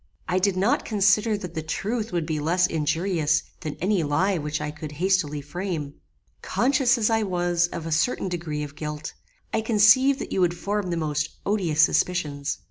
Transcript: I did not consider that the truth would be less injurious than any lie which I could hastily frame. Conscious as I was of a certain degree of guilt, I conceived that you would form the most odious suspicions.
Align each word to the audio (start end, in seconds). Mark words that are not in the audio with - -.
I 0.27 0.39
did 0.39 0.57
not 0.57 0.83
consider 0.83 1.37
that 1.37 1.53
the 1.53 1.61
truth 1.61 2.11
would 2.11 2.25
be 2.25 2.39
less 2.39 2.65
injurious 2.65 3.43
than 3.59 3.75
any 3.79 4.01
lie 4.01 4.39
which 4.39 4.59
I 4.59 4.71
could 4.71 4.93
hastily 4.93 5.41
frame. 5.41 5.93
Conscious 6.41 6.97
as 6.97 7.11
I 7.11 7.21
was 7.21 7.67
of 7.67 7.85
a 7.85 7.91
certain 7.91 8.27
degree 8.27 8.63
of 8.63 8.75
guilt, 8.75 9.13
I 9.53 9.61
conceived 9.61 10.17
that 10.17 10.31
you 10.31 10.41
would 10.41 10.57
form 10.57 10.89
the 10.89 10.97
most 10.97 11.29
odious 11.45 11.83
suspicions. 11.83 12.57